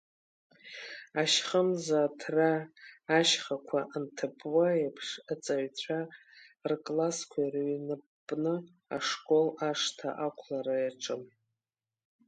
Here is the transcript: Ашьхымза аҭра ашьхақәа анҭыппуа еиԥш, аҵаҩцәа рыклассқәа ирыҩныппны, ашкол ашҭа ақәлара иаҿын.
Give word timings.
Ашьхымза 1.21 1.97
аҭра 2.07 2.49
ашьхақәа 3.17 3.79
анҭыппуа 3.95 4.67
еиԥш, 4.81 5.07
аҵаҩцәа 5.31 5.99
рыклассқәа 6.69 7.39
ирыҩныппны, 7.45 8.53
ашкол 8.95 9.47
ашҭа 9.69 10.09
ақәлара 10.25 10.75
иаҿын. 10.81 11.23